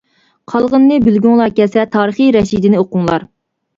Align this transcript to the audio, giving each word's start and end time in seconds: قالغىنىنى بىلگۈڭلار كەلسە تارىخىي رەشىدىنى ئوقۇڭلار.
قالغىنىنى 0.53 0.97
بىلگۈڭلار 1.07 1.53
كەلسە 1.61 1.85
تارىخىي 1.97 2.33
رەشىدىنى 2.39 2.81
ئوقۇڭلار. 2.81 3.29